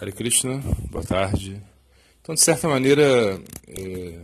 [0.00, 1.60] Hare Krishna, boa tarde.
[2.20, 4.22] Então, de certa maneira, é,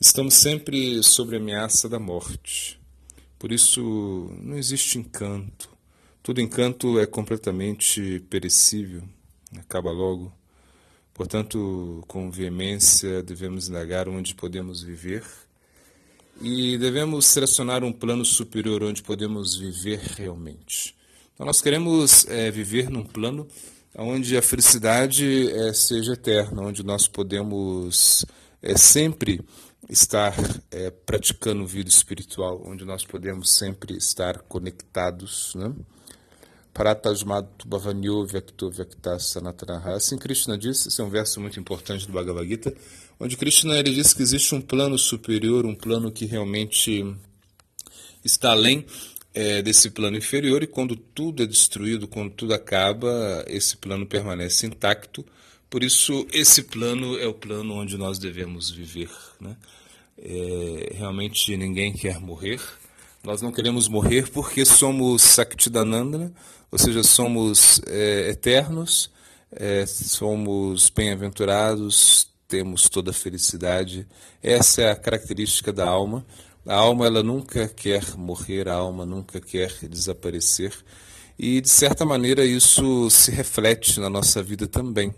[0.00, 2.80] estamos sempre sob a ameaça da morte.
[3.36, 5.68] Por isso, não existe encanto.
[6.22, 9.02] Todo encanto é completamente perecível,
[9.58, 10.32] acaba logo.
[11.12, 15.24] Portanto, com veemência, devemos indagar onde podemos viver
[16.40, 20.94] e devemos selecionar um plano superior onde podemos viver realmente.
[21.34, 23.48] Então, nós queremos é, viver num plano
[23.96, 28.24] onde a felicidade é, seja eterna, onde nós podemos
[28.62, 29.40] é, sempre
[29.88, 30.34] estar
[30.70, 35.72] é, praticando vida espiritual, onde nós podemos sempre estar conectados, né?
[39.94, 42.72] Assim Krishna disse, esse é um verso muito importante do Bhagavad Gita,
[43.18, 47.04] onde Krishna ele diz que existe um plano superior, um plano que realmente
[48.24, 48.86] está além
[49.34, 54.66] é, desse plano inferior e quando tudo é destruído, quando tudo acaba, esse plano permanece
[54.66, 55.24] intacto.
[55.68, 59.10] Por isso, esse plano é o plano onde nós devemos viver.
[59.40, 59.56] Né?
[60.18, 62.60] É, realmente ninguém quer morrer.
[63.22, 66.32] Nós não queremos morrer porque somos Saktidananda,
[66.70, 69.10] ou seja, somos é, eternos,
[69.52, 74.06] é, somos bem-aventurados, temos toda a felicidade.
[74.42, 76.26] Essa é a característica da alma.
[76.70, 80.72] A alma ela nunca quer morrer, a alma nunca quer desaparecer.
[81.36, 85.12] E de certa maneira isso se reflete na nossa vida também.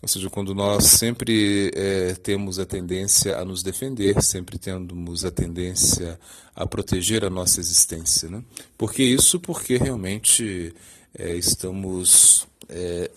[0.00, 5.30] Ou seja, quando nós sempre é, temos a tendência a nos defender, sempre temos a
[5.30, 6.18] tendência
[6.56, 8.30] a proteger a nossa existência.
[8.30, 8.42] Né?
[8.78, 9.38] Por que isso?
[9.38, 10.74] Porque realmente
[11.18, 13.10] é, estamos é,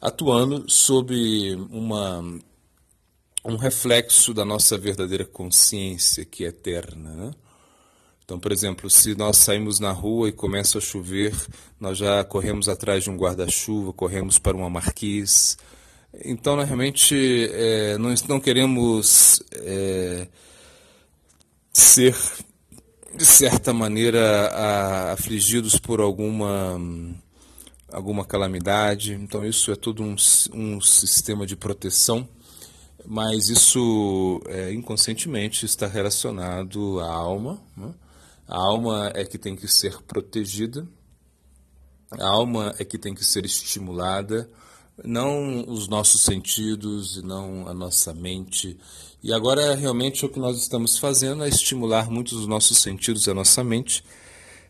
[0.00, 2.22] atuando sob uma
[3.44, 7.10] um reflexo da nossa verdadeira consciência que é eterna.
[7.10, 7.30] Né?
[8.24, 11.34] Então, por exemplo, se nós saímos na rua e começa a chover,
[11.78, 15.58] nós já corremos atrás de um guarda-chuva, corremos para uma marquise.
[16.24, 20.26] Então, nós realmente é, não, não queremos é,
[21.70, 22.16] ser,
[23.14, 26.80] de certa maneira, a, afligidos por alguma,
[27.92, 29.12] alguma calamidade.
[29.12, 30.16] Então, isso é todo um,
[30.54, 32.26] um sistema de proteção
[33.06, 37.60] mas isso é, inconscientemente está relacionado à alma.
[37.76, 37.92] Né?
[38.48, 40.86] A alma é que tem que ser protegida,
[42.10, 44.48] a alma é que tem que ser estimulada,
[45.02, 48.78] não os nossos sentidos, não a nossa mente.
[49.22, 53.30] E agora realmente o que nós estamos fazendo é estimular muitos dos nossos sentidos e
[53.30, 54.04] a nossa mente,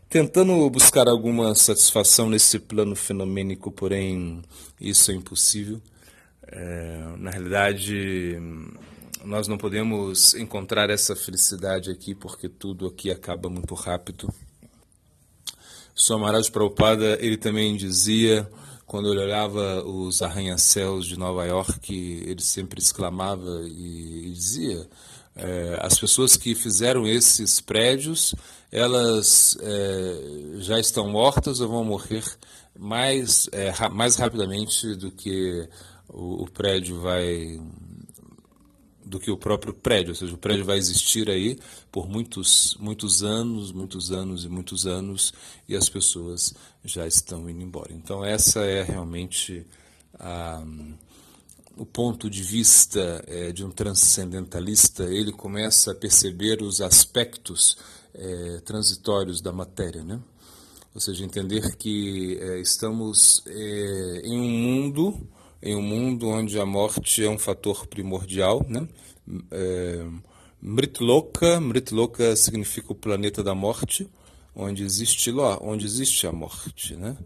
[0.09, 4.43] tentando buscar alguma satisfação nesse plano fenomênico, porém
[4.81, 5.81] isso é impossível.
[6.49, 8.39] É, na realidade,
[9.25, 14.33] nós não podemos encontrar essa felicidade aqui porque tudo aqui acaba muito rápido.
[15.95, 18.51] Swamaraj Prabhupada, ele também dizia,
[18.85, 21.95] quando ele olhava os arranha-céus de Nova York,
[22.27, 24.89] ele sempre exclamava e, dizia,
[25.37, 28.35] é, as pessoas que fizeram esses prédios,
[28.73, 32.25] elas é, já estão mortas ou vão morrer
[32.77, 35.69] mais, é, mais rapidamente do que
[36.09, 37.61] o, o prédio vai
[39.05, 41.59] do que o próprio prédio, ou seja, o prédio vai existir aí
[41.93, 45.33] por muitos, muitos anos, muitos anos e muitos anos,
[45.69, 46.55] e as pessoas
[46.85, 47.93] já estão indo embora.
[47.93, 49.67] Então, essa é realmente
[50.19, 50.65] a,
[51.77, 55.05] o ponto de vista é, de um transcendentalista.
[55.05, 57.77] Ele começa a perceber os aspectos
[58.15, 60.19] é, transitórios da matéria, né?
[60.95, 65.29] Ou seja, entender que é, estamos é, em um mundo
[65.65, 68.87] em um mundo onde a morte é um fator primordial, né?
[69.51, 70.07] É,
[70.61, 74.07] Mritloka, Mritloka significa o planeta da morte,
[74.55, 77.17] onde existe lá, onde existe a morte, né?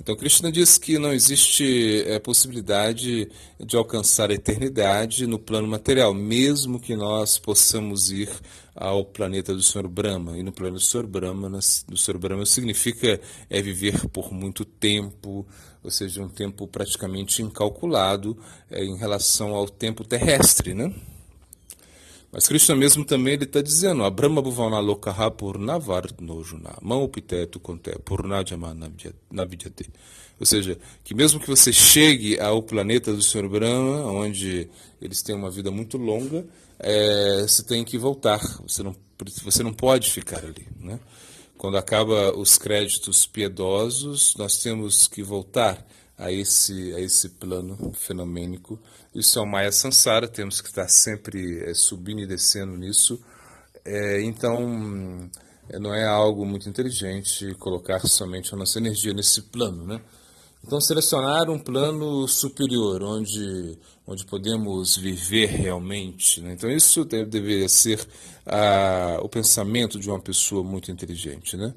[0.00, 6.14] Então Krishna diz que não existe é, possibilidade de alcançar a eternidade no plano material,
[6.14, 8.30] mesmo que nós possamos ir
[8.74, 10.38] ao planeta do Senhor Brahma.
[10.38, 11.50] E no planeta do Senhor Brahma,
[11.86, 15.46] do Senhor Brahma significa é viver por muito tempo,
[15.84, 18.38] ou seja, um tempo praticamente incalculado
[18.70, 20.94] é, em relação ao tempo terrestre, né?
[22.32, 28.76] Mas Krishna mesmo também ele está dizendo, Abrahma bhuvana lokaha purnavar nojuna, maupitetu conte purnajama
[29.30, 29.90] navidyate.
[30.38, 34.70] Ou seja, que mesmo que você chegue ao planeta do Senhor Brahma, onde
[35.02, 36.46] eles têm uma vida muito longa,
[36.78, 38.94] é, você tem que voltar, você não,
[39.44, 40.98] você não pode ficar ali, né?
[41.60, 45.86] quando acaba os créditos piedosos, nós temos que voltar
[46.20, 48.78] a esse, a esse plano fenomênico.
[49.14, 53.18] Isso é o Maya Sansara, temos que estar sempre é, subindo e descendo nisso.
[53.84, 55.30] É, então,
[55.70, 59.86] é, não é algo muito inteligente colocar somente a nossa energia nesse plano.
[59.86, 60.00] Né?
[60.62, 66.42] Então, selecionar um plano superior, onde, onde podemos viver realmente.
[66.42, 66.52] Né?
[66.52, 68.06] Então, isso deve, deveria ser
[68.44, 71.56] ah, o pensamento de uma pessoa muito inteligente.
[71.56, 71.72] Né?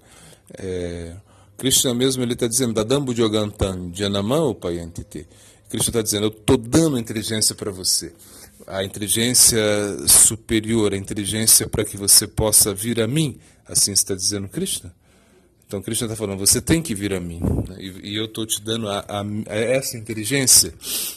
[0.58, 1.16] É,
[1.58, 5.28] Krishna mesmo ele está dizendo, Dadambu Jogantan Janamam Upayantite.
[5.70, 8.14] Krishna está dizendo, eu estou dando inteligência para você.
[8.68, 9.60] A inteligência
[10.08, 13.40] superior, a inteligência para que você possa vir a mim.
[13.68, 14.94] Assim está dizendo Krishna.
[15.66, 17.42] Então Krishna está falando, você tem que vir a mim.
[17.80, 20.72] E, e eu estou te dando a, a, a, essa inteligência,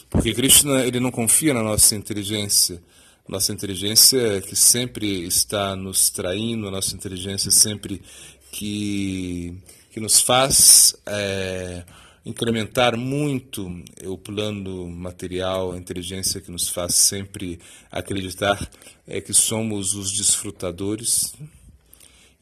[0.09, 2.81] porque Krishna ele não confia na nossa inteligência.
[3.27, 8.01] Nossa inteligência que sempre está nos traindo, a nossa inteligência sempre
[8.51, 9.53] que,
[9.97, 11.83] que nos faz é,
[12.23, 17.59] incrementar muito o plano material, a inteligência que nos faz sempre
[17.91, 18.69] acreditar
[19.07, 21.33] é, que somos os desfrutadores.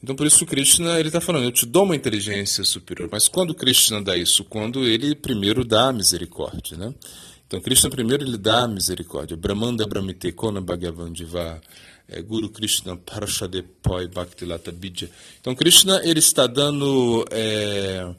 [0.06, 3.08] Então, por isso, Krishna ele está falando: eu te dou uma inteligência superior.
[3.10, 4.44] Mas quando Krishna dá isso?
[4.44, 6.76] Quando ele primeiro dá a misericórdia.
[6.76, 6.94] Né?
[7.44, 9.36] Então, Krishna primeiro ele dá a misericórdia.
[9.36, 11.60] Brahmanda Brahmite Kona Bhagavan Diva.
[12.08, 15.10] É, Guru Krishna Parashadepoi Bhaktilata Bidya.
[15.40, 18.14] Então, Krishna ele está dando é,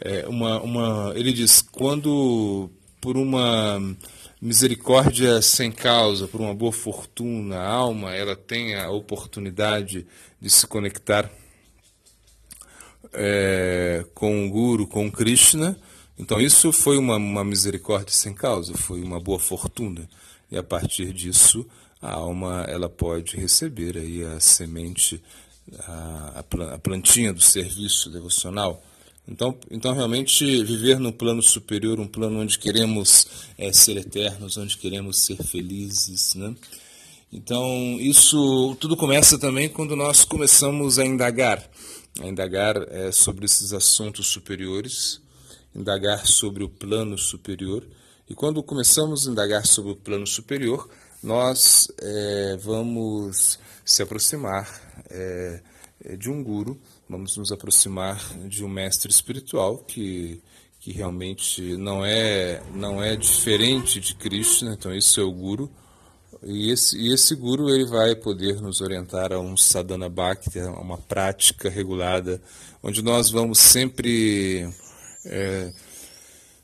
[0.00, 1.12] é, uma, uma.
[1.16, 3.80] Ele diz: quando por uma
[4.42, 10.04] misericórdia sem causa, por uma boa fortuna, a alma ela tem a oportunidade
[10.40, 11.30] de se conectar
[13.12, 15.78] é, com o Guru, com Krishna.
[16.18, 20.08] Então isso foi uma, uma misericórdia sem causa, foi uma boa fortuna.
[20.50, 21.64] E a partir disso
[22.00, 25.22] a alma ela pode receber aí a semente,
[25.86, 26.44] a,
[26.74, 28.82] a plantinha do serviço devocional
[29.26, 33.26] então, então, realmente, viver num plano superior, um plano onde queremos
[33.56, 36.34] é, ser eternos, onde queremos ser felizes.
[36.34, 36.54] Né?
[37.32, 41.70] Então, isso tudo começa também quando nós começamos a indagar
[42.20, 45.20] a indagar é, sobre esses assuntos superiores,
[45.74, 47.86] indagar sobre o plano superior.
[48.28, 50.88] E quando começamos a indagar sobre o plano superior,
[51.22, 54.68] nós é, vamos se aproximar
[55.10, 55.62] é,
[56.18, 56.78] de um guru
[57.12, 58.18] vamos nos aproximar
[58.48, 60.40] de um mestre espiritual que,
[60.80, 65.70] que realmente não é, não é diferente de Krishna, então esse é o Guru.
[66.42, 70.70] E esse, e esse Guru ele vai poder nos orientar a um sadhana bhakti, a
[70.70, 72.42] uma prática regulada,
[72.82, 74.68] onde nós vamos sempre
[75.26, 75.70] é,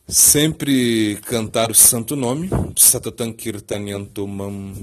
[0.08, 4.75] sempre cantar o santo nome, Satatan Kirtanyantomam,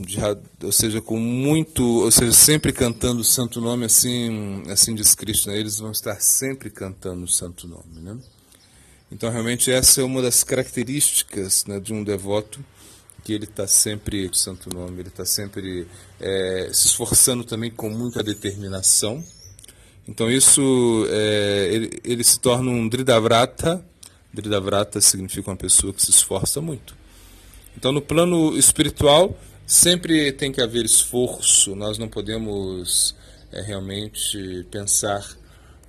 [0.61, 5.49] ou seja, com muito, ou seja, sempre cantando o santo nome, assim, assim diz Cristo,
[5.49, 5.57] né?
[5.57, 8.17] eles vão estar sempre cantando o santo nome, né?
[9.11, 12.63] Então, realmente, essa é uma das características né, de um devoto,
[13.23, 15.87] que ele está sempre, o santo nome, ele está sempre
[16.19, 19.23] é, se esforçando também com muita determinação.
[20.07, 23.83] Então, isso, é, ele, ele se torna um Dridavrata,
[24.35, 26.95] Dridavrata significa uma pessoa que se esforça muito.
[27.77, 33.15] Então, no plano espiritual, sempre tem que haver esforço, nós não podemos
[33.51, 35.25] é, realmente pensar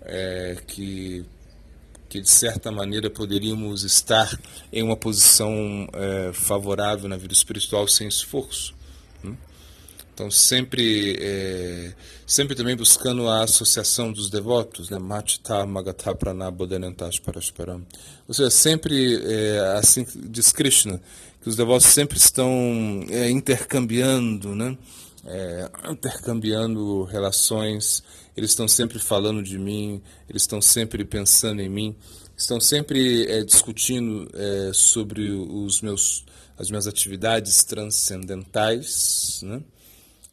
[0.02, 1.24] é, que,
[2.08, 4.38] que, de certa maneira, poderíamos estar
[4.72, 8.74] em uma posição é, favorável na vida espiritual sem esforço.
[10.16, 11.92] Então, sempre, é,
[12.26, 14.98] sempre também buscando a associação dos devotos, né?
[14.98, 17.86] Matita Magatha Pranabodanantash Parasparam.
[18.26, 21.02] Ou seja, sempre, é, assim diz Krishna,
[21.42, 22.50] que os devotos sempre estão
[23.10, 24.78] é, intercambiando, né?
[25.26, 28.02] É, intercambiando relações,
[28.34, 31.94] eles estão sempre falando de mim, eles estão sempre pensando em mim,
[32.34, 36.24] estão sempre é, discutindo é, sobre os meus,
[36.56, 39.60] as minhas atividades transcendentais, né?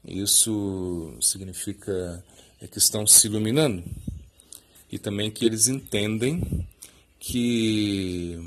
[0.05, 2.23] Isso significa
[2.61, 3.83] é que estão se iluminando
[4.91, 6.65] e também que eles entendem
[7.19, 8.39] que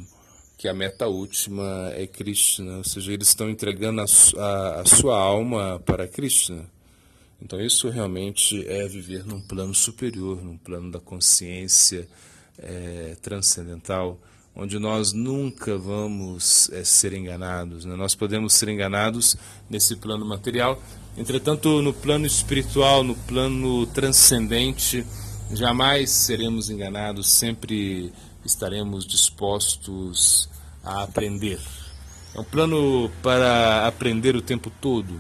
[0.59, 4.05] que a meta última é Krishna, ou seja, eles estão entregando a,
[4.39, 6.65] a, a sua alma para Krishna.
[7.41, 12.09] Então isso realmente é viver num plano superior, num plano da consciência
[12.59, 14.19] é, transcendental,
[14.57, 17.85] onde nós nunca vamos é, ser enganados.
[17.85, 17.95] Né?
[17.95, 19.37] Nós podemos ser enganados
[19.69, 20.81] nesse plano material,
[21.17, 25.05] Entretanto, no plano espiritual, no plano transcendente,
[25.51, 28.13] jamais seremos enganados, sempre
[28.45, 30.47] estaremos dispostos
[30.85, 31.59] a aprender.
[32.35, 35.19] É um plano para aprender o tempo todo,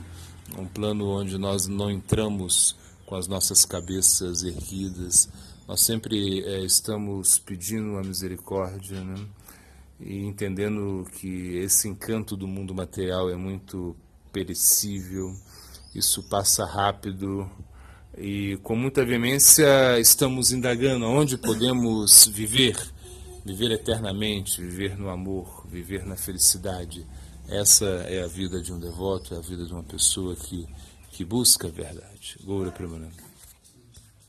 [0.59, 2.77] um plano onde nós não entramos
[3.07, 5.31] com as nossas cabeças erguidas,
[5.67, 9.27] nós sempre é, estamos pedindo a misericórdia, né?
[9.99, 13.97] e entendendo que esse encanto do mundo material é muito
[14.31, 15.35] perecível
[15.95, 17.51] isso passa rápido
[18.19, 22.77] e com muita veemência estamos indagando onde podemos viver
[23.47, 27.07] viver eternamente, viver no amor, viver na felicidade.
[27.49, 30.67] Essa é a vida de um devoto, é a vida de uma pessoa que,
[31.13, 32.37] que busca a verdade.
[32.45, 33.26] Goura Premananda.